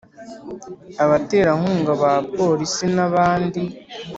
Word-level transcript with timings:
abaterankunga 1.03 1.91
ba 2.01 2.11
Polisi 2.37 2.85
n 2.95 2.97
abandi 3.07 3.61